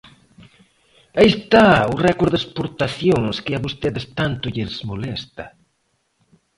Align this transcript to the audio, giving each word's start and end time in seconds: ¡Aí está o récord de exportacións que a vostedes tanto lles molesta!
¡Aí 1.17 1.29
está 1.35 1.65
o 1.91 1.95
récord 2.07 2.31
de 2.33 2.39
exportacións 2.41 3.35
que 3.45 3.53
a 3.55 3.63
vostedes 3.65 4.05
tanto 4.19 4.45
lles 4.55 4.73
molesta! 4.89 5.45